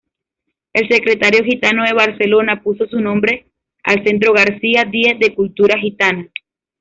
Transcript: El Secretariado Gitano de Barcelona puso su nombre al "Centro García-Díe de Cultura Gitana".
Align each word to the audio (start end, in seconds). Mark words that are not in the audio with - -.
El 0.73 0.87
Secretariado 0.89 1.45
Gitano 1.45 1.83
de 1.83 1.93
Barcelona 1.93 2.63
puso 2.63 2.87
su 2.87 2.99
nombre 2.99 3.45
al 3.83 4.03
"Centro 4.03 4.33
García-Díe 4.33 5.15
de 5.19 5.35
Cultura 5.35 5.77
Gitana". 5.77 6.27